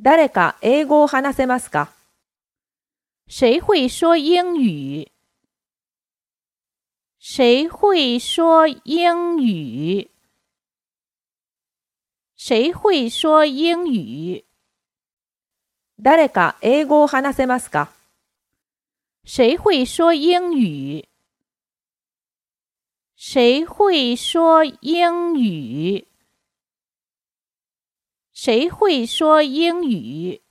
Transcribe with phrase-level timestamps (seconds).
[0.00, 1.92] 誰か英語を話せますか？
[3.26, 5.10] 谁会说英语？
[7.18, 10.08] 谁会说英语？
[12.36, 14.44] 谁会说英语？
[16.00, 17.88] 誰か英語を話せますか？
[19.24, 21.08] 谁会说英语？
[23.16, 26.07] 谁会说英语？
[28.40, 30.42] 谁会说英语？